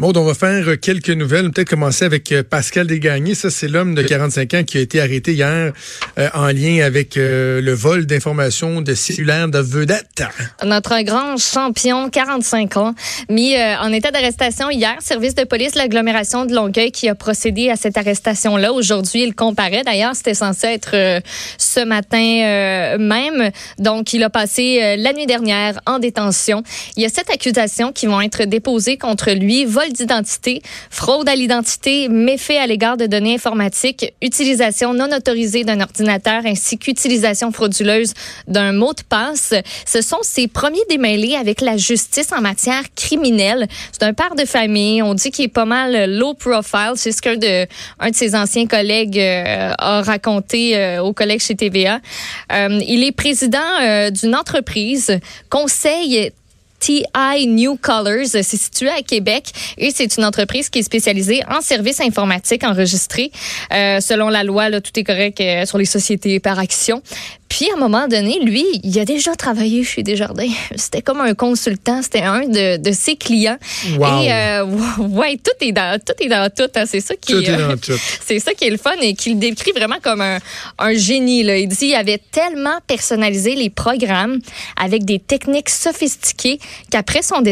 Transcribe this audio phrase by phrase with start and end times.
[0.00, 1.50] Bon, on va faire quelques nouvelles.
[1.50, 3.34] Peut-être commencer avec euh, Pascal Desgagnés.
[3.34, 5.72] Ça, c'est l'homme de 45 ans qui a été arrêté hier
[6.20, 10.22] euh, en lien avec euh, le vol d'informations de cellulaires de vedettes.
[10.64, 12.94] Notre grand champion, 45 ans,
[13.28, 14.94] mis en état d'arrestation hier.
[15.00, 18.72] Service de police de l'agglomération de Longueuil qui a procédé à cette arrestation-là.
[18.72, 19.82] Aujourd'hui, il comparaît.
[19.82, 21.20] D'ailleurs, c'était censé être
[21.58, 23.50] ce matin même.
[23.80, 26.62] Donc, il a passé la nuit dernière en détention.
[26.96, 29.64] Il y a sept accusations qui vont être déposées contre lui.
[29.64, 35.80] Vol d'identité, fraude à l'identité, méfait à l'égard de données informatiques, utilisation non autorisée d'un
[35.80, 38.14] ordinateur ainsi qu'utilisation frauduleuse
[38.46, 39.54] d'un mot de passe.
[39.86, 43.66] Ce sont ses premiers démêlés avec la justice en matière criminelle.
[43.92, 45.02] C'est un père de famille.
[45.02, 46.92] On dit qu'il est pas mal low profile.
[46.96, 47.66] C'est ce qu'un de,
[47.98, 52.00] un de ses anciens collègues euh, a raconté euh, au collègue chez TVA.
[52.52, 53.58] Euh, il est président
[54.10, 55.18] d'une entreprise,
[55.50, 56.32] conseil
[56.78, 58.26] TI New Colors.
[58.26, 63.30] C'est situé à Québec et c'est une entreprise qui est spécialisée en services informatiques enregistrés.
[63.72, 67.02] Euh, selon la loi, là, tout est correct euh, sur les sociétés par action.
[67.48, 70.48] Puis à un moment donné, lui, il a déjà travaillé chez Desjardins.
[70.76, 73.58] C'était comme un consultant, c'était un de, de, ses clients.
[73.96, 74.22] Wow.
[74.22, 74.64] Et euh,
[74.98, 76.70] ouais, tout est dans tout est dans tout.
[76.74, 76.84] Hein.
[76.86, 77.50] C'est ça qui est
[78.26, 80.38] c'est ça qui est le fun et qu'il décrit vraiment comme un,
[80.78, 81.42] un génie.
[81.42, 81.56] Là.
[81.56, 84.40] Il dit il avait tellement personnalisé les programmes
[84.76, 86.58] avec des techniques sophistiquées
[86.90, 87.42] qu'après son,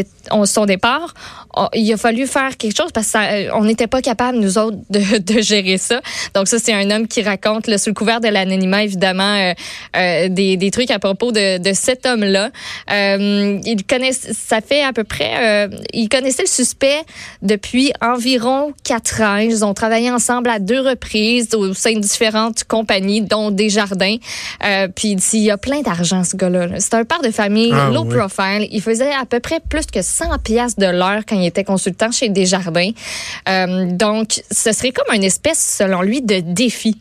[0.45, 1.13] son départ,
[1.73, 5.41] il a fallu faire quelque chose parce qu'on n'était pas capable, nous autres, de, de,
[5.41, 6.01] gérer ça.
[6.33, 9.53] Donc ça, c'est un homme qui raconte, là, sous le couvert de l'anonymat, évidemment, euh,
[9.95, 12.51] euh, des, des, trucs à propos de, de cet homme-là.
[12.91, 17.01] Euh, il connaît, ça fait à peu près, euh, il connaissait le suspect
[17.41, 19.37] depuis environ quatre ans.
[19.37, 24.17] Ils ont travaillé ensemble à deux reprises au sein de différentes compagnies, dont Desjardins.
[24.65, 26.67] Euh, puis il dit, il a plein d'argent, ce gars-là.
[26.79, 28.15] C'est un père de famille, Ah, low oui.
[28.15, 28.67] profile.
[28.71, 32.11] Il faisait à peu près plus que 100 piastres de l'heure quand il était consultant
[32.11, 32.91] chez Desjardins.
[33.49, 36.97] Euh, donc, ce serait comme une espèce, selon lui, de défi.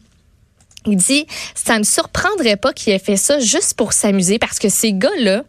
[0.87, 4.69] Il dit, ça me surprendrait pas qu'il ait fait ça juste pour s'amuser parce que
[4.69, 5.43] ces gars-là,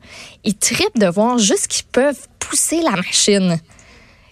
[0.43, 3.59] ils tripent de voir juste qu'ils peuvent pousser la machine.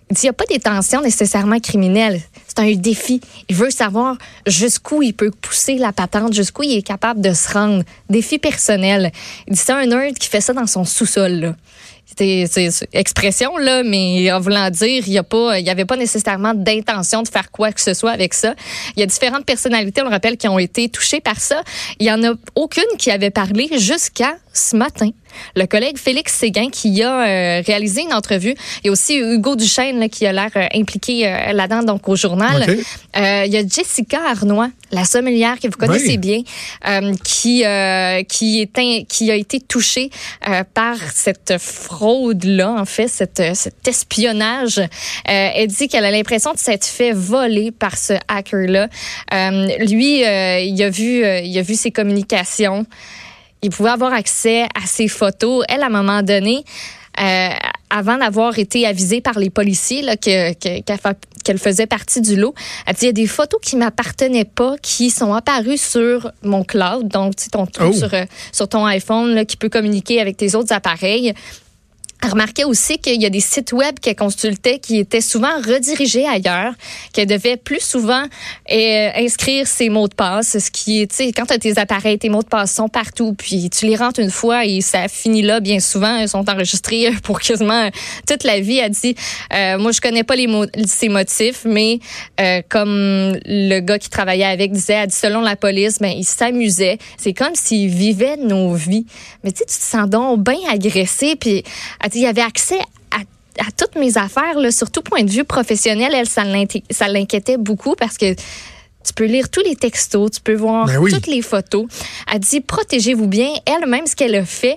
[0.09, 2.21] Il dit, il n'y a pas d'intention nécessairement criminelle.
[2.47, 3.21] C'est un défi.
[3.49, 7.51] Il veut savoir jusqu'où il peut pousser la patente, jusqu'où il est capable de se
[7.51, 7.83] rendre.
[8.09, 9.11] Défi personnel.
[9.47, 11.55] Il dit, c'est un nerd qui fait ça dans son sous-sol,
[12.17, 15.97] c'est expression, là, mais en voulant dire, il n'y a pas, il y avait pas
[15.97, 18.55] nécessairement d'intention de faire quoi que ce soit avec ça.
[18.95, 21.63] Il y a différentes personnalités, on le rappelle, qui ont été touchées par ça.
[21.99, 25.09] Il y en a aucune qui avait parlé jusqu'à ce matin.
[25.55, 28.55] Le collègue Félix Séguin qui a euh, réalisé une entrevue.
[28.83, 32.07] Il y a aussi Hugo Duchesne là, qui a l'air euh, impliqué euh, là-dedans, donc
[32.07, 32.65] au journal.
[33.17, 36.17] Il y a Jessica Arnois, la sommelière que vous connaissez Oui.
[36.17, 36.41] bien,
[37.23, 37.63] qui
[38.29, 40.09] qui est in- qui a été touchée
[40.73, 44.81] par cette fraude là, en fait, cette, cet espionnage.
[45.25, 48.87] Elle dit qu'elle a l'impression de s'être fait voler par ce hacker là.
[49.79, 52.85] lui, il a vu il a vu ses communications.
[53.61, 55.63] Il pouvait avoir accès à ses photos.
[55.69, 56.63] Elle, à un moment donné,
[57.19, 57.49] euh,
[57.89, 62.53] avant d'avoir été avisée par les policiers que, qu'elle fa- qu'elle faisait partie du lot,
[62.85, 66.63] elle dit il y a des photos qui m'appartenaient pas, qui sont apparues sur mon
[66.63, 67.97] cloud, donc tu sais, ton truc Oh.
[67.97, 71.33] sur, euh, sur ton iPhone là, qui peut communiquer avec tes autres appareils.
[72.25, 76.25] Elle remarquait aussi qu'il y a des sites web qu'elle consultait qui étaient souvent redirigés
[76.25, 76.73] ailleurs,
[77.13, 78.23] qu'elle devait plus souvent
[78.71, 82.17] euh, inscrire ses mots de passe, ce qui tu sais, quand tu as tes appareils,
[82.17, 85.43] tes mots de passe sont partout, puis tu les rentres une fois et ça finit
[85.43, 87.91] là bien souvent, ils sont enregistrés pour quasiment
[88.27, 88.79] toute la vie.
[88.79, 89.15] Elle dit,
[89.53, 91.99] euh, moi je connais pas les mots, ses motifs, mais
[92.41, 96.25] euh, comme le gars qui travaillait avec disait, elle dit, selon la police, ben il
[96.25, 96.97] s'amusait.
[97.19, 99.05] C'est comme s'il vivait nos vies.
[99.43, 101.63] Mais tu sais, tu te sens donc bien agressé, puis
[102.15, 102.79] dit, il avait accès
[103.11, 103.17] à
[103.57, 107.55] à toutes mes affaires, là, surtout point de vue professionnel, elle, ça l'inqui- ça l'inquiétait
[107.55, 111.09] beaucoup parce que tu peux lire tous les textos, tu peux voir Ben oui.
[111.09, 111.85] toutes les photos.
[112.33, 113.47] Elle dit protégez-vous bien.
[113.65, 114.73] Elle même ce qu'elle a fait,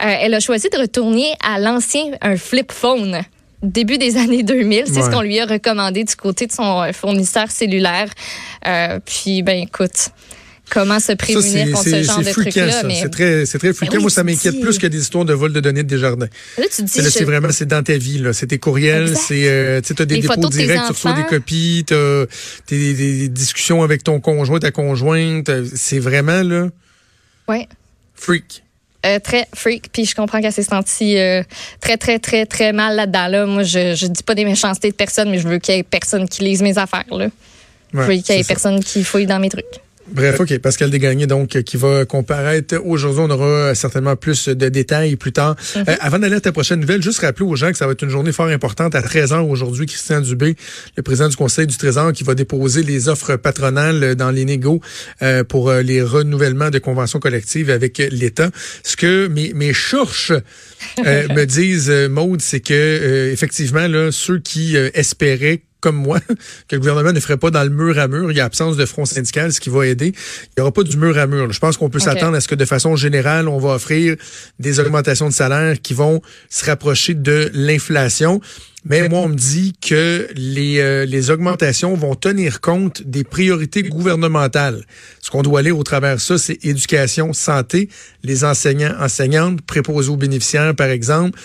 [0.00, 3.20] euh, elle a choisi de retourner à l'ancien un flip phone.
[3.64, 5.02] Début des années 2000, c'est Ouais.
[5.02, 8.10] ce qu'on lui a recommandé du côté de son euh, fournisseur cellulaire.
[8.68, 10.10] Euh, puis ben écoute,
[10.70, 12.82] comment se Ça, prémunir c'est contre ce genre de fréquent, ça.
[12.84, 13.96] mais C'est très, c'est très fréquent.
[13.96, 15.88] oui, Moi, ça tu m'inquiète dis- plus que des histoires de vol de données de
[15.88, 16.28] Desjardins.
[16.58, 18.32] là tu dis je- c'est vraiment, c'est dans ta vie, là.
[18.32, 21.12] C'est tes courriels, c'est, euh, tu sais, t'as des Les dépôts de directs, tu reçois
[21.12, 22.24] des copies, t'as
[22.68, 25.50] des, des- des discussions avec ton conjoint, ta conjointe.
[25.74, 26.68] C'est vraiment, là,
[27.48, 27.68] ouais.
[28.14, 28.62] freak.
[29.06, 31.42] Euh, très freak, puis je comprends qu'elle s'est sentie euh,
[31.80, 33.28] très, très, très, très mal là-dedans.
[33.28, 33.46] Là.
[33.46, 35.82] Moi, je, je dis pas des méchancetés de personne, mais je veux qu'il y ait
[35.82, 37.06] personne qui lise mes affaires.
[37.10, 37.24] Là.
[37.26, 37.30] Ouais,
[37.94, 38.48] je veux qu'il y ait ça.
[38.48, 39.64] personne qui fouille dans mes trucs.
[40.12, 40.58] Bref, OK.
[40.58, 43.22] Pascal Desgagnés, donc, qui va comparaître aujourd'hui.
[43.24, 45.56] On aura certainement plus de détails plus tard.
[45.76, 45.84] Mhm.
[45.88, 48.02] Euh, avant d'aller à ta prochaine nouvelle, juste rappeler aux gens que ça va être
[48.02, 49.86] une journée fort importante à 13 h aujourd'hui.
[49.86, 50.56] Christian Dubé,
[50.96, 54.80] le président du Conseil du Trésor, qui va déposer les offres patronales dans les négos
[55.22, 58.50] euh, pour euh, les renouvellements de conventions collectives avec l'État.
[58.82, 60.32] Ce que mes, mes chourches
[60.98, 66.20] me disent, Maude, c'est que effectivement, là, ceux qui espéraient comme moi,
[66.68, 68.30] que le gouvernement ne ferait pas dans le mur à mur.
[68.30, 70.08] Il y a absence de front syndical, ce qui va aider.
[70.08, 71.52] Il n'y aura pas du mur à mur.
[71.52, 74.16] Je pense qu'on peut s'attendre à ce que de façon générale, on va offrir
[74.58, 78.40] des augmentations de salaire qui vont se rapprocher de l'inflation.
[78.84, 83.82] Mais moi, on me dit que les, euh, les augmentations vont tenir compte des priorités
[83.82, 84.84] gouvernementales.
[85.20, 87.90] Ce qu'on doit aller au travers de ça, c'est éducation, santé,
[88.22, 91.38] les enseignants, enseignantes, préposés aux bénéficiaires, par exemple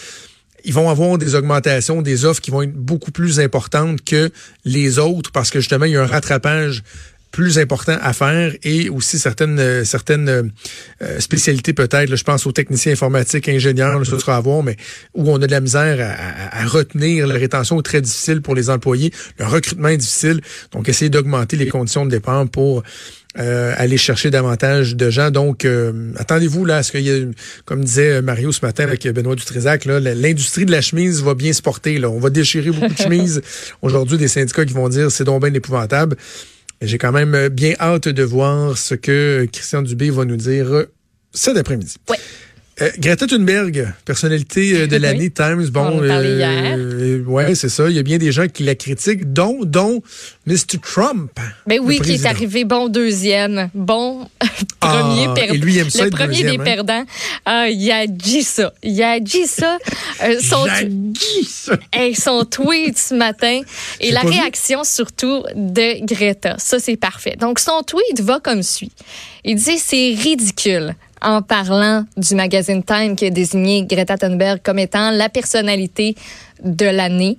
[0.65, 4.31] ils vont avoir des augmentations, des offres qui vont être beaucoup plus importantes que
[4.65, 6.83] les autres parce que justement, il y a un rattrapage
[7.35, 12.15] plus important à faire et aussi certaines euh, certaines euh, spécialités peut-être.
[12.15, 14.77] Je pense aux techniciens informatiques, ingénieurs, là, ce sera à voir, mais
[15.13, 17.27] où on a de la misère à, à, retenir.
[17.27, 19.11] La rétention est très difficile pour les employés.
[19.37, 20.39] Le recrutement est difficile.
[20.71, 22.83] Donc, essayer d'augmenter les conditions de départ pour
[23.37, 25.29] euh, aller chercher davantage de gens.
[25.29, 27.27] Donc, euh, attendez-vous là à ce qu'il y ait,
[27.65, 31.61] comme disait Mario ce matin avec Benoît Dutrisac, l'industrie de la chemise va bien se
[31.61, 31.97] porter.
[31.97, 32.09] Là.
[32.09, 33.41] On va déchirer beaucoup de chemises.
[33.81, 36.15] Aujourd'hui, des syndicats qui vont dire c'est donc bien épouvantable.
[36.81, 40.85] J'ai quand même bien hâte de voir ce que Christian Dubé va nous dire
[41.33, 41.95] cet après-midi.
[42.09, 42.17] Oui.
[42.81, 47.89] Euh, Greta Thunberg, personnalité euh, de l'année Times, bon, euh, ouais, c'est ça.
[47.89, 50.03] Il y a bien des gens qui la critiquent, dont, dont
[50.45, 50.79] Mr.
[50.81, 51.31] Trump.
[51.67, 54.27] Mais ben oui, qui est arrivé bon deuxième, bon
[54.81, 55.53] premier ah, perdant.
[55.53, 56.63] Et lui aime ça le premier des hein?
[56.63, 57.05] perdants.
[57.45, 58.73] Ah, il a dit ça.
[58.83, 59.77] Il a dit ça.
[60.41, 61.77] son, dit ça.
[61.97, 63.61] Et son tweet ce matin
[64.01, 66.55] et la réaction surtout de Greta.
[66.57, 67.37] Ça, c'est parfait.
[67.39, 68.91] Donc, son tweet va comme suit.
[69.45, 74.79] Il dit c'est ridicule en parlant du magazine Time qui a désigné Greta Thunberg comme
[74.79, 76.15] étant la personnalité
[76.63, 77.37] de l'année.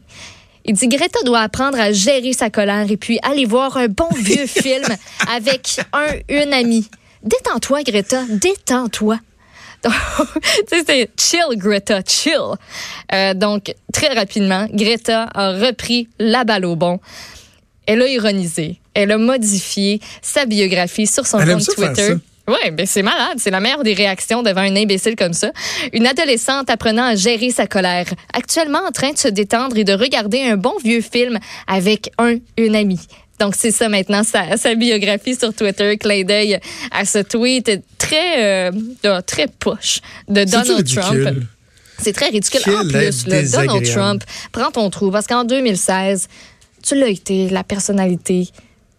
[0.64, 4.08] Il dit Greta doit apprendre à gérer sa colère et puis aller voir un bon
[4.16, 4.84] vieux film
[5.28, 6.88] avec un une amie.
[7.22, 9.18] Détends-toi Greta, détends-toi.
[10.68, 12.56] c'est chill Greta, chill.
[13.12, 16.98] Euh, donc très rapidement, Greta a repris la balle au bon.
[17.86, 22.16] Elle a ironisé, elle a modifié sa biographie sur son compte Twitter.
[22.48, 23.38] Oui, ben c'est malade.
[23.38, 25.50] C'est la meilleure des réactions devant un imbécile comme ça.
[25.92, 29.92] Une adolescente apprenant à gérer sa colère, actuellement en train de se détendre et de
[29.92, 33.06] regarder un bon vieux film avec un une amie.
[33.38, 36.58] Donc c'est ça maintenant sa, sa, biographie sur Twitter, clin d'œil
[36.90, 41.44] à ce tweet très euh, très poche de Donald Trump.
[41.98, 42.60] C'est très ridicule.
[42.74, 44.22] en plus, le Donald Trump,
[44.52, 46.28] prends ton trou parce qu'en 2016,
[46.82, 48.48] tu l'as été la personnalité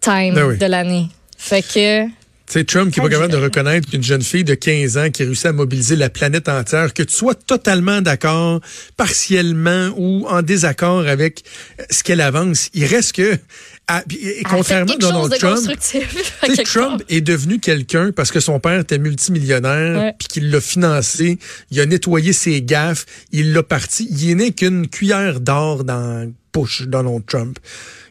[0.00, 1.06] Time ben de l'année.
[1.36, 2.06] Fait que
[2.48, 5.24] c'est Trump qui est pas capable de reconnaître qu'une jeune fille de 15 ans qui
[5.24, 8.60] réussit à mobiliser la planète entière, que tu sois totalement d'accord,
[8.96, 11.44] partiellement ou en désaccord avec
[11.90, 13.38] ce qu'elle avance, il reste que
[14.10, 15.66] et contrairement à Donald Trump,
[16.64, 21.38] Trump est devenu quelqu'un parce que son père était multimillionnaire, puis qu'il l'a financé,
[21.70, 24.06] il a nettoyé ses gaffes, il l'a parti.
[24.10, 27.58] Il n'est qu'une cuillère d'or dans push Donald Trump.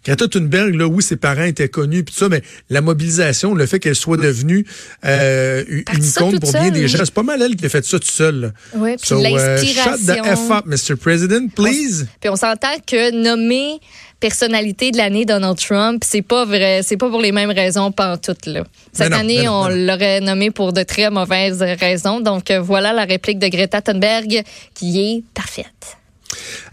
[0.07, 3.79] Greta Thunberg, là, oui, ses parents étaient connus, puis ça, mais la mobilisation, le fait
[3.79, 4.65] qu'elle soit devenue
[5.05, 7.99] euh, une icône pour bien des gens, c'est pas mal elle qui a fait ça
[7.99, 8.53] tout seul.
[8.73, 9.81] Oui, puis l'inspiration.
[9.81, 10.95] Uh, shut the F up, Mr.
[10.95, 12.07] President, please.
[12.21, 13.81] puis on s'entend que nommer
[14.21, 17.91] personnalité de l'année Donald Trump, c'est pas vrai, c'est pas pour les mêmes raisons
[18.23, 18.63] toutes là.
[18.93, 22.21] Cette année, on l'aurait nommé pour de très mauvaises raisons.
[22.21, 25.97] Donc euh, voilà la réplique de Greta Thunberg qui est parfaite.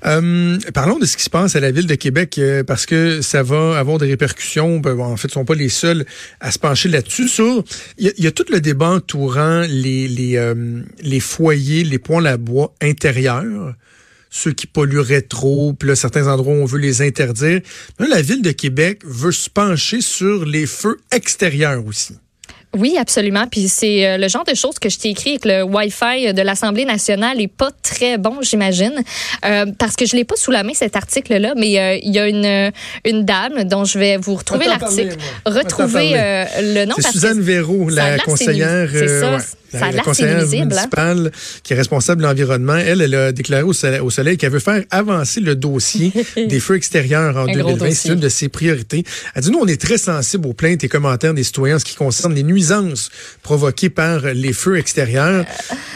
[0.06, 3.23] Euh, parlons de ce qui se passe à la ville de Québec euh, parce que
[3.23, 4.78] ça va avoir des répercussions.
[4.78, 6.04] Ben, en fait, ils sont pas les seuls
[6.40, 7.28] à se pencher là-dessus.
[7.99, 12.37] Il y, a tout le débat entourant les les, euh, les foyers, les points à
[12.37, 13.75] bois intérieurs
[14.30, 17.61] ceux qui pollueraient trop, puis là, certains endroits, on veut les interdire.
[18.00, 22.16] La ville de Québec veut se pencher sur les feux extérieurs aussi.
[22.75, 23.47] Oui, absolument.
[23.50, 26.43] Puis c'est euh, le genre de choses que je t'ai écrit avec le Wi-Fi de
[26.43, 28.95] l'Assemblée nationale est pas très bon, j'imagine,
[29.45, 32.19] euh, parce que je l'ai pas sous la main cet article-là, mais euh, il y
[32.19, 32.73] a une
[33.04, 35.16] une dame dont je vais vous retrouver l'article,
[35.47, 36.12] retrouver
[36.61, 36.95] le nom.
[36.99, 38.88] C'est Suzanne Véraud, la conseillère.
[38.93, 39.38] C'est ça.
[39.78, 40.47] Ça a la conseillère hein?
[40.47, 44.52] municipale qui est responsable de l'environnement, elle, elle a déclaré au soleil, au soleil qu'elle
[44.52, 47.90] veut faire avancer le dossier des feux extérieurs en Un gros 2020.
[47.95, 49.04] C'est une de ses priorités.
[49.35, 51.85] Elle dit, nous, on est très sensibles aux plaintes et commentaires des citoyens en ce
[51.85, 53.11] qui concerne les nuisances
[53.43, 55.45] provoquées par les feux extérieurs.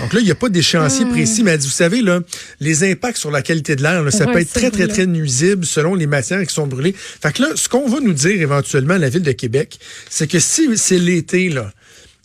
[0.00, 1.10] Donc là, il n'y a pas d'échéancier Hmm.
[1.10, 2.20] précis, mais elle dit, vous savez, là,
[2.60, 5.64] les impacts sur la qualité de l'air, ça Ouais, peut être très, très, très nuisible
[5.64, 6.94] selon les matières qui sont brûlées.
[6.96, 9.78] Fait que là, ce qu'on va nous dire éventuellement à la Ville de Québec,
[10.10, 11.72] c'est que si c'est l'été, là,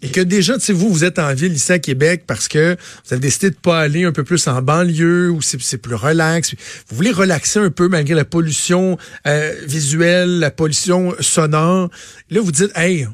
[0.03, 2.75] et que déjà, tu sais, vous, vous êtes en ville ici à Québec parce que
[3.05, 6.53] vous avez décidé de pas aller un peu plus en banlieue où c'est plus relax.
[6.89, 11.89] Vous voulez relaxer un peu malgré la pollution euh, visuelle, la pollution sonore.
[12.29, 13.07] Là, vous dites, hey,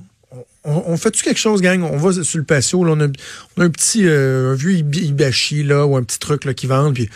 [0.63, 1.83] on, fait-tu quelque chose, gang?
[1.83, 5.95] On va sur le patio, on, a, un petit euh, un vieux hibachi, là, ou
[5.95, 7.07] un petit truc là, qui vend, puis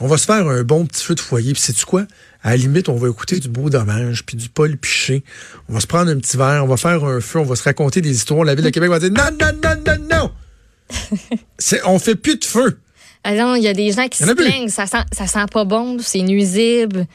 [0.00, 1.52] on va se faire un bon petit feu de foyer.
[1.54, 2.06] Puis sais-tu quoi?
[2.42, 5.24] À la limite, on va écouter du beau dommage, puis du Paul Piché.
[5.68, 7.64] On va se prendre un petit verre, on va faire un feu, on va se
[7.64, 8.44] raconter des histoires.
[8.44, 10.30] La Ville de Québec va dire non, non, non, non, non!
[11.58, 12.78] C'est, on fait plus de feu.
[13.24, 15.64] Ah non, il y a des gens qui se plaignent, ça sent, ça sent pas
[15.64, 17.06] bon, c'est nuisible.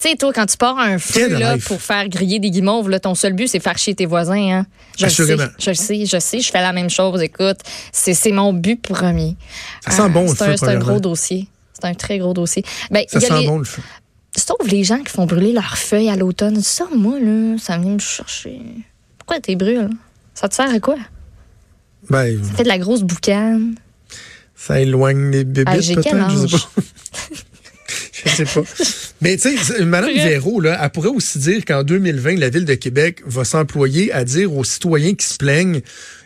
[0.00, 2.98] Tu sais, toi, quand tu pars un feu là, pour faire griller des guimauves, là,
[2.98, 4.34] ton seul but, c'est faire chier tes voisins.
[4.50, 4.66] Hein?
[4.98, 5.24] Je sais,
[5.60, 7.22] je le sais, je sais, je fais la même chose.
[7.22, 7.58] Écoute,
[7.92, 9.36] c'est c'est mon but premier.
[9.84, 11.46] Ça sent bon, le feu, c'est un gros dossier.
[11.72, 12.64] C'est un très gros dossier.
[12.90, 13.80] Ben, Ça sent les- bon le feu.
[14.36, 16.60] Sauf les gens qui font brûler leurs feuilles à l'automne.
[16.62, 18.60] Ça, moi, là, ça vient me chercher.
[19.18, 19.90] Pourquoi t'es brûles?
[20.34, 20.96] Ça te sert à quoi?
[22.10, 23.74] Ben, Ça fait de la grosse boucane.
[24.56, 26.82] ça éloigne les bébés, Ah, peut-être, je sais pas.
[28.24, 28.62] je sais pas.
[29.20, 30.10] Mais tu sais, Mme.
[30.14, 34.24] Véro, là, elle pourrait aussi dire qu'en 2020, la Ville de Québec va s'employer à
[34.24, 35.80] dire aux citoyens qui se plaignent,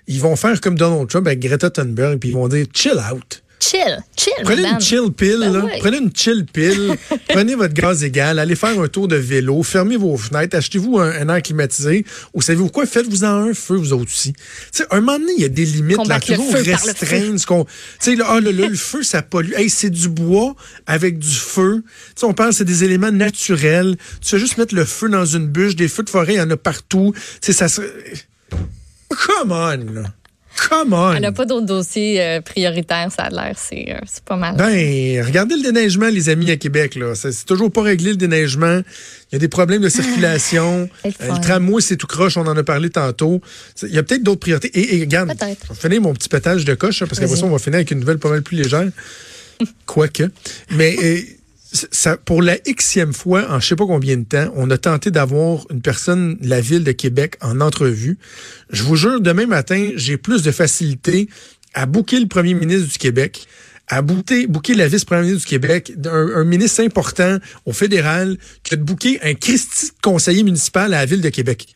[0.06, 3.42] ils vont faire comme Donald Trump avec Greta Thunberg, puis ils vont dire chill out.
[3.58, 4.74] Chill, chill, Prenez madame.
[4.74, 5.70] une chill pill, Ben.
[5.80, 6.96] Prenez une chill pill.
[7.28, 8.38] prenez votre gaz égal.
[8.38, 9.62] Allez faire un tour de vélo.
[9.62, 10.56] Fermez vos fenêtres.
[10.56, 12.04] Achetez-vous un, un air climatisé.
[12.34, 12.86] Ou savez-vous quoi?
[12.86, 14.34] Faites-vous-en un feu, vous autres aussi.
[14.34, 14.40] Tu
[14.72, 16.06] sais, un moment donné, il y a des limites.
[16.06, 17.64] Là, le toujours feu le restreindre ce qu'on.
[17.64, 19.52] Tu sais, là, ah, là, le feu, ça pollue.
[19.54, 20.54] Hey, c'est du bois
[20.86, 21.82] avec du feu.
[21.86, 23.96] Tu sais, on pense que c'est des éléments naturels.
[24.20, 25.76] Tu fais juste mettre le feu dans une bûche.
[25.76, 27.14] Des feux de forêt, il y en a partout.
[27.16, 27.80] Tu sais, ça se.
[29.08, 30.02] Come on, là.
[30.56, 31.12] Come on.
[31.12, 33.54] Elle n'a pas d'autres dossiers euh, prioritaires, ça a l'air.
[33.56, 34.56] C'est euh, c'est pas mal.
[34.56, 36.94] Ben, regardez le déneigement, les amis, à Québec.
[36.94, 37.14] là.
[37.14, 38.80] C'est toujours pas réglé, le déneigement.
[39.30, 40.88] Il y a des problèmes de circulation.
[41.22, 43.40] Euh, le tramway, c'est tout croche, on en a parlé tantôt.
[43.82, 44.70] Il y a peut-être d'autres priorités.
[44.74, 47.44] Et, et regarde, je vais finir mon petit pétage de coche, hein, parce qu'après ça,
[47.44, 48.88] on va finir avec une nouvelle pas mal plus légère.
[49.86, 50.24] Quoique.
[50.70, 50.96] Mais
[51.72, 55.10] ça, pour la xème fois, en je sais pas combien de temps, on a tenté
[55.10, 58.18] d'avoir une personne de la ville de Québec en entrevue.
[58.70, 61.28] Je vous jure, demain matin, j'ai plus de facilité
[61.74, 63.46] à booker le premier ministre du Québec,
[63.88, 68.82] à booker la vice-première ministre du Québec, un, un ministre important au fédéral, que de
[68.82, 71.66] booker un Christy de conseiller municipal à la ville de Québec.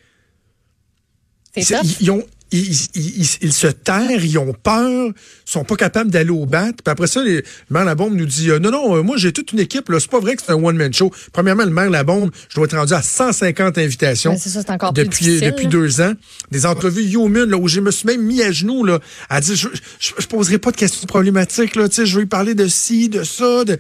[1.57, 5.11] C'est ils ont, ils, ils- ils- ils se terrent, ils ont peur,
[5.45, 6.67] sont pas capables d'aller au bat.
[6.73, 9.33] Puis après ça, les- le maire Labombe nous dit euh, Non, non, euh, moi j'ai
[9.33, 9.99] toute une équipe, là.
[10.01, 11.13] C'est pas vrai que c'est un one-man show.
[11.33, 14.37] Premièrement, le maire Labombe, je dois être rendu à 150 invitations.
[14.39, 16.13] C'est ça, c'est encore plus depuis, depuis deux ans.
[16.51, 19.55] Des entrevues Yomun, là, où je me suis même mis à genoux, là, à dire
[19.57, 22.55] je, je, je poserai pas de questions problématiques, là, tu sais, je vais lui parler
[22.55, 23.79] de ci, de ça, de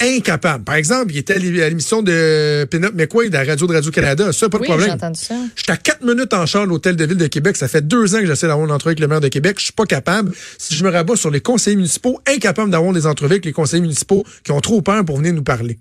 [0.00, 0.64] incapable.
[0.64, 3.72] Par exemple, il était à l'é- à l'émission de Pinot McQuaid à la radio de
[3.74, 4.32] Radio-Canada.
[4.32, 4.90] Ça, pas de Oui, problème.
[4.90, 5.34] entendu ça.
[5.56, 7.56] J'étais à 4 minutes en char à l'hôtel de ville de Québec.
[7.56, 9.56] Ça fait deux ans que j'essaie d'avoir une entrevue avec le maire de Québec.
[9.58, 10.32] Je suis pas capable.
[10.56, 13.82] Si je me rabats sur les conseillers municipaux, incapable d'avoir des entrevues avec les conseillers
[13.82, 15.78] municipaux qui ont trop peur pour venir nous parler.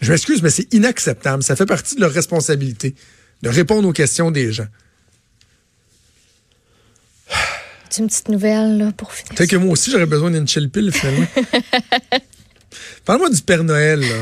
[0.00, 1.42] Je m'excuse, mais c'est inacceptable.
[1.42, 2.94] Ça fait partie de leur responsabilité
[3.42, 4.66] de répondre aux questions des gens.
[7.98, 9.34] Une petite nouvelle là, pour finir.
[9.34, 11.26] Peut-être que moi aussi, j'aurais besoin d'une chill pill, finalement.
[13.08, 14.16] Parle-moi du Père Noël, là.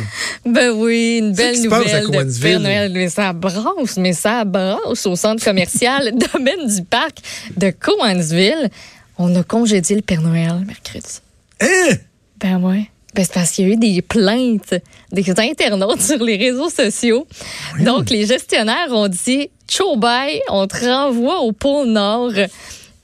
[0.45, 2.41] Ben oui, une belle nouvelle de?
[2.41, 2.93] Père Noël.
[2.95, 7.19] Mais ça brasse, mais ça brasse au centre commercial Domaine du Parc
[7.57, 8.71] de Cowansville.
[9.19, 11.19] On a congédié le Père Noël mercredi.
[11.61, 11.97] Hein?
[12.39, 12.89] Ben ouais.
[13.13, 14.77] Ben, c'est parce qu'il y a eu des plaintes
[15.11, 17.27] des internautes sur les réseaux sociaux.
[17.81, 22.35] Donc, les gestionnaires ont dit Ciao bye, on te renvoie au pôle Nord.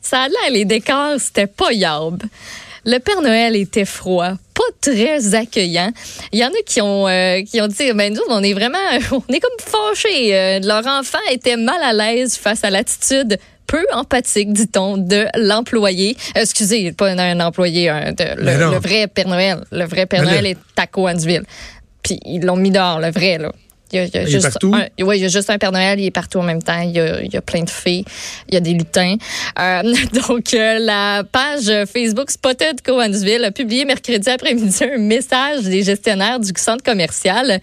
[0.01, 2.23] Ça a l'air, les décors, c'était pas yab.
[2.85, 5.93] Le Père Noël était froid, pas très accueillant.
[6.33, 8.79] Il y en a qui ont euh, qui ont dit ben nous on est vraiment
[9.13, 10.37] on est comme fâchés.
[10.37, 16.17] Euh, leur enfant était mal à l'aise face à l'attitude peu empathique, dit-on, de l'employé.
[16.37, 19.65] Euh, excusez, pas un, employé, un- de- le, le vrai Père Noël.
[19.71, 21.45] Le vrai Père Mais Noël est à Coansville.
[22.03, 23.51] Puis ils l'ont mis dehors, le vrai, là.
[23.93, 24.75] Il y a, il y a Il est juste partout?
[24.75, 26.81] un, ouais, il y a juste un Père Noël, il est partout en même temps.
[26.81, 28.05] Il y a, il y a plein de fées,
[28.49, 29.17] il y a des lutins.
[29.59, 29.83] Euh,
[30.29, 36.41] donc, euh, la page Facebook Spotted Cowansville a publié mercredi après-midi un message des gestionnaires
[36.41, 37.61] du centre commercial.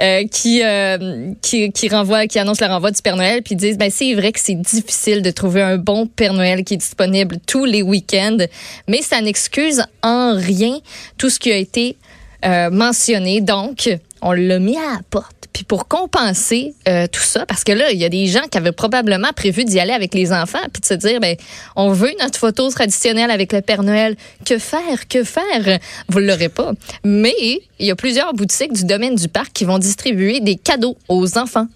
[0.00, 3.58] euh, qui, euh, qui qui renvoie, qui annonce le renvoi du Père Noël, puis ils
[3.58, 6.78] disent ben c'est vrai que c'est difficile de trouver un bon Père Noël qui est
[6.78, 8.38] disponible tous les week-ends,
[8.86, 10.78] mais ça n'excuse en rien
[11.16, 11.96] tout ce qui a été
[12.44, 13.40] euh, mentionné.
[13.40, 13.88] Donc,
[14.22, 15.48] on l'a mis à la porte.
[15.52, 18.58] Puis pour compenser euh, tout ça, parce que là, il y a des gens qui
[18.58, 21.36] avaient probablement prévu d'y aller avec les enfants, puis de se dire, ben,
[21.74, 24.16] on veut notre photo traditionnelle avec le Père Noël.
[24.44, 25.08] Que faire?
[25.08, 25.78] Que faire?
[26.08, 26.72] Vous ne l'aurez pas.
[27.04, 27.34] Mais
[27.78, 31.38] il y a plusieurs boutiques du domaine du parc qui vont distribuer des cadeaux aux
[31.38, 31.66] enfants.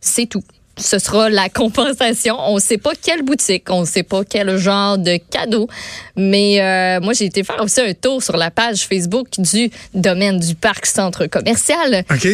[0.00, 0.42] C'est tout
[0.76, 2.36] ce sera la compensation.
[2.38, 5.68] On ne sait pas quelle boutique, on ne sait pas quel genre de cadeau.
[6.16, 10.38] Mais euh, moi, j'ai été faire aussi un tour sur la page Facebook du domaine
[10.38, 12.04] du parc centre commercial.
[12.10, 12.26] OK.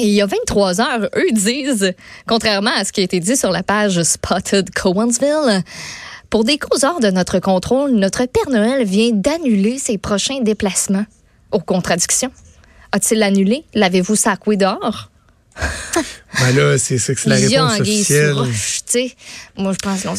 [0.00, 1.92] Et il y a 23 heures, eux disent,
[2.26, 5.64] contrairement à ce qui a été dit sur la page Spotted Cowansville,
[6.30, 11.06] pour des causes hors de notre contrôle, notre Père Noël vient d'annuler ses prochains déplacements.
[11.50, 12.30] Aux contradictions.
[12.92, 13.64] A-t-il annulé?
[13.74, 15.10] L'avez-vous sacoué dehors?
[16.40, 18.32] Ben là, c'est c'est la réponse officielle.
[18.32, 18.82] Roche,
[19.56, 20.14] Moi, je pense qu'on.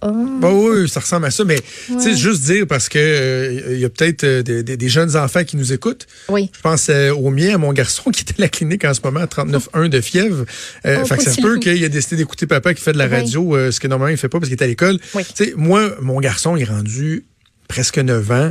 [0.00, 0.12] Oh.
[0.40, 1.44] Ben oui, ça ressemble à ça.
[1.44, 4.88] Mais tu sais, juste dire, parce que euh, il y a peut-être euh, des, des,
[4.88, 6.06] jeunes enfants qui nous écoutent.
[6.28, 6.50] Oui.
[6.54, 9.00] Je pense euh, au mien, à mon garçon qui était à la clinique en ce
[9.02, 10.44] moment à 39,1 de fièvre.
[10.84, 13.08] Oh, fait que ça se peut qu'il ait décidé d'écouter papa qui fait de la
[13.08, 14.98] radio, ce que normalement il fait pas parce qu'il est à l'école.
[15.14, 15.24] Oui.
[15.24, 17.24] Tu sais, moi, mon garçon est rendu
[17.66, 18.50] presque 9 ans.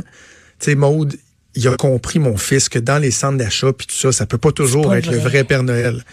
[0.60, 1.16] Tu sais, Maude,
[1.58, 4.38] il a compris, mon fils, que dans les centres d'achat, puis tout ça, ça peut
[4.38, 6.04] pas toujours être le vrai Père Noël.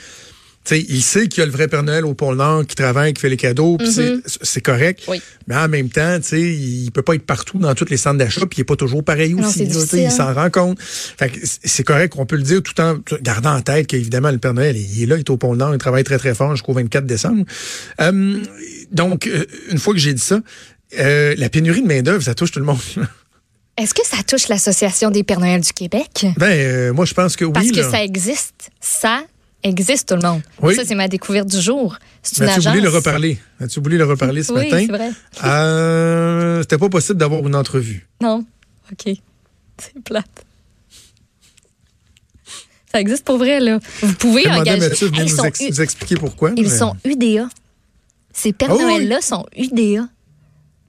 [0.63, 3.13] sais, il sait qu'il y a le vrai Père Noël au Pôle Nord qui travaille,
[3.13, 4.61] qui fait les cadeaux, puis c'est mm-hmm.
[4.63, 5.03] correct.
[5.07, 5.21] Oui.
[5.47, 8.41] Mais en même temps, sais, il peut pas être partout dans tous les centres d'achat,
[8.47, 9.65] puis il est pas toujours pareil aussi.
[9.65, 10.79] il s'en rend compte.
[11.63, 14.75] c'est correct qu'on peut le dire tout en gardant en tête qu'évidemment, le Père Noël,
[14.75, 17.05] il est là, il est au Pôle Nord, il travaille très, très fort jusqu'au 24
[17.05, 17.45] décembre.
[18.01, 18.39] Euh,
[18.91, 19.29] donc,
[19.69, 20.41] une fois que j'ai dit ça,
[20.97, 22.79] euh, la pénurie de main-d'œuvre, ça touche tout le monde.
[23.77, 26.25] Est-ce que ça touche l'Association des Pères Noël du Québec?
[26.37, 27.51] Ben, euh, moi, je pense que oui.
[27.51, 28.71] Parce que ça existe.
[28.79, 29.23] Ça
[29.63, 30.41] existe, tout le monde.
[30.61, 30.75] Oui.
[30.75, 31.97] Ça, c'est ma découverte du jour.
[32.23, 32.67] C'est une agence.
[32.67, 33.37] voulu le reparler?
[33.59, 34.85] As-tu voulu le reparler ce oui, matin?
[34.85, 35.09] c'est vrai.
[35.43, 38.07] Euh, C'était pas possible d'avoir une entrevue.
[38.21, 38.45] Non.
[38.91, 39.13] OK.
[39.77, 40.45] C'est plate.
[42.93, 43.79] Ça existe pour vrai, là.
[44.01, 44.87] Vous pouvez engager...
[44.87, 46.51] Mathieu, hey, nous, ex nous, expliquer pourquoi.
[46.55, 47.49] Ils sont UDA.
[48.31, 49.21] Ces Pères oh, Noël-là oui.
[49.21, 50.07] sont UDA.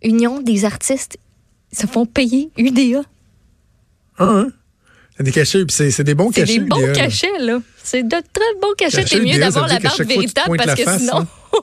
[0.03, 1.19] Union des artistes
[1.73, 3.03] se font payer UDA.
[4.19, 4.49] Ah, hein?
[5.17, 6.53] C'est des cachets, puis c'est des bons cachets.
[6.53, 7.61] C'est des bons cachets, là.
[7.83, 9.07] C'est de très bons cachets.
[9.07, 11.27] C'est mieux d'avoir la barbe véritable parce que face, sinon, hein?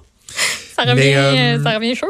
[0.76, 2.08] ça, revient, Mais, euh, ça revient sûr.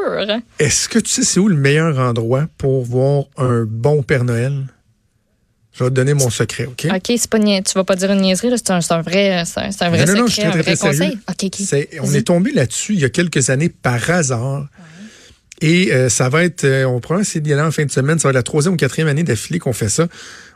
[0.58, 4.64] Est-ce que tu sais c'est où le meilleur endroit pour voir un bon Père Noël?
[5.74, 6.86] Je vais te donner mon secret, OK?
[6.88, 9.90] OK, c'est pas tu vas pas dire une niaiserie, c'est un, un, vrai, un, un
[9.90, 11.18] vrai non, non, secret, non, je suis très, très, un vrai conseil.
[11.28, 11.78] Okay, okay.
[11.96, 14.68] Est, on est tombé là-dessus il y a quelques années par hasard.
[15.66, 18.18] Et euh, ça va être, euh, on prend essayer d'y aller en fin de semaine,
[18.18, 20.08] ça va être la troisième ou quatrième année d'affilée qu'on fait ça.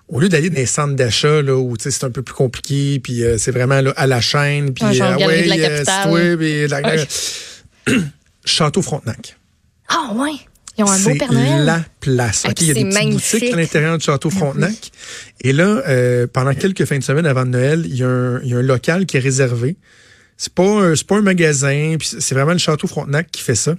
[0.06, 3.24] Au lieu d'aller dans les centres d'achat là où c'est un peu plus compliqué, puis
[3.24, 6.36] euh, c'est vraiment là, à la chaîne, puis ouais, ouais, de la capitale.
[6.36, 6.82] Puis, la.
[8.44, 9.38] Château Frontenac.
[9.88, 10.32] Ah ouais.
[10.76, 11.48] Ils ont un beau Père Noël.
[11.58, 12.42] C'est la place.
[12.44, 14.70] Ah, okay, il y a des petites boutiques à l'intérieur du Château Frontenac.
[14.70, 14.90] Oui.
[15.40, 18.54] Et là, pendant quelques fins de semaine avant Noël, il y, a un, il y
[18.54, 19.76] a un local qui est réservé.
[20.36, 23.74] C'est pas, c'est pas un magasin, puis c'est vraiment le Château Frontenac qui fait ça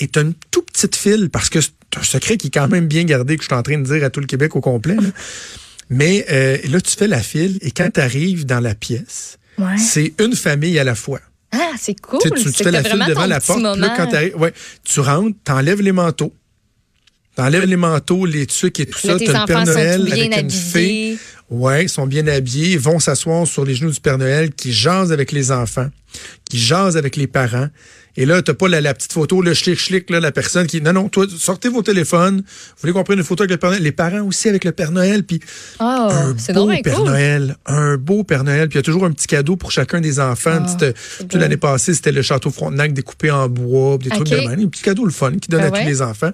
[0.00, 2.88] et tu une toute petite file, parce que c'est un secret qui est quand même
[2.88, 4.96] bien gardé, que je suis en train de dire à tout le Québec au complet.
[4.96, 5.02] Là.
[5.90, 9.76] Mais euh, là, tu fais la file et quand tu arrives dans la pièce, ouais.
[9.76, 11.20] c'est une famille à la fois.
[11.52, 12.20] Ah, c'est cool.
[12.20, 13.60] Tu fais la file devant la porte.
[13.60, 16.32] Là, quand ouais, tu rentres, tu enlèves les manteaux.
[17.36, 19.24] Tu enlèves les manteaux, les trucs et tout là, ça.
[19.24, 21.18] Tu as le Père Noël avec une fille.
[21.50, 25.10] Ouais, ils sont bien habillés, vont s'asseoir sur les genoux du Père Noël, qui jase
[25.10, 25.88] avec les enfants,
[26.48, 27.68] qui jase avec les parents.
[28.16, 30.80] Et là, t'as pas la, la, petite photo, le schlick schlick, là, la personne qui.
[30.80, 32.38] Non, non, toi, sortez vos téléphones.
[32.38, 33.82] Vous voulez qu'on prenne une photo avec le Père Noël?
[33.82, 35.24] Les parents aussi avec le Père Noël.
[35.24, 35.40] Puis
[35.80, 37.06] oh, un beau Père cool.
[37.06, 37.56] Noël.
[37.66, 38.68] Un beau Père Noël.
[38.68, 40.64] Puis il y a toujours un petit cadeau pour chacun des enfants.
[40.82, 44.60] Oh, L'année passée, c'était le château Frontenac découpé en bois, des trucs de même.
[44.60, 45.82] Un petit cadeau le fun qui donne ben à ouais.
[45.82, 46.30] tous les enfants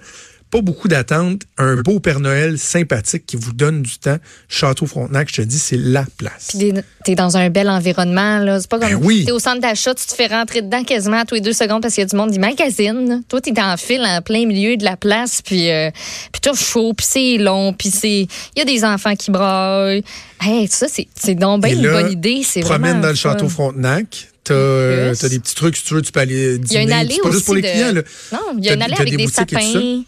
[0.51, 4.19] pas beaucoup d'attente, un beau Père Noël sympathique qui vous donne du temps.
[4.49, 6.53] Château Frontenac, je te dis, c'est la place.
[6.57, 6.73] Puis
[7.05, 8.61] t'es dans un bel environnement, là.
[8.61, 9.25] C'est pas comme ben oui.
[9.25, 11.83] t'es au centre d'achat, tu te fais rentrer dedans quasiment à tous les deux secondes
[11.83, 13.23] parce qu'il y a du monde du magazine.
[13.29, 15.91] Toi, t'es en file en plein milieu de la place, puis euh,
[16.33, 20.05] puis t'as chaud, puis c'est long, puis c'est il y a des enfants qui braillent.
[20.41, 24.29] Hey, ça c'est donc bien une bonne idée, c'est promène dans le château Frontenac.
[24.45, 26.69] T'as euh, as des petits trucs, si tu veux, tu peux aller dîner.
[26.71, 27.67] Il y a une allée c'est pas aussi juste pour les de...
[27.67, 28.03] clients, là.
[28.33, 30.03] Non, il y a une allée avec des sapins.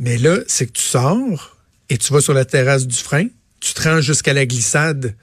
[0.00, 1.58] Mais là, c'est que tu sors
[1.90, 3.26] et tu vas sur la terrasse du frein,
[3.60, 5.14] tu te rends jusqu'à la glissade.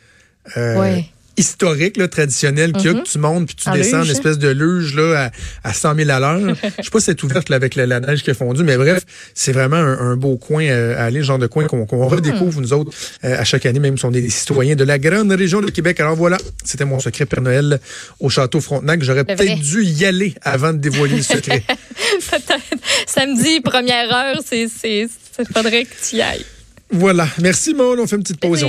[0.55, 1.01] Euh.
[1.37, 3.03] Historique, là, traditionnel qu'il y a, Mhm.
[3.03, 4.07] que tu montes puis tu En descends luge.
[4.09, 5.31] une espèce de luge là,
[5.63, 6.55] à, à 100 000 à l'heure.
[6.79, 8.75] Je sais pas si c'est ouverte là, avec la, la neige qui a fondu, mais
[8.77, 11.85] bref, c'est vraiment un, un beau coin euh, à aller, le genre de coin qu'on
[11.85, 12.91] qu'on redécouvre, nous autres,
[13.23, 15.69] euh, à chaque année, même si on est des citoyens de la grande région de
[15.69, 15.99] Québec.
[15.99, 17.79] Alors voilà, c'était mon secret Père Noël
[18.19, 19.03] au Château Frontenac.
[19.03, 21.63] J'aurais peut-être dû y aller avant de dévoiler le secret.
[23.07, 24.67] Samedi, première heure, c'est-
[25.53, 26.45] faudrait que tu y ailles.
[26.91, 27.27] voilà.
[27.41, 27.99] Merci, Maud.
[27.99, 28.65] On fait une petite pause.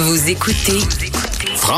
[0.00, 0.78] Vous écoutez